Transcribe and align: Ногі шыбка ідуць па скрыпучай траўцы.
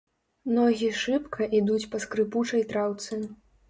Ногі 0.55 0.89
шыбка 1.03 1.51
ідуць 1.59 1.87
па 1.95 2.05
скрыпучай 2.09 2.69
траўцы. 2.77 3.27